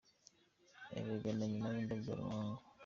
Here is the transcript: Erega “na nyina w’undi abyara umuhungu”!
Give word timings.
Erega 0.97 1.29
“na 1.37 1.45
nyina 1.51 1.67
w’undi 1.73 1.93
abyara 1.95 2.21
umuhungu”! 2.21 2.63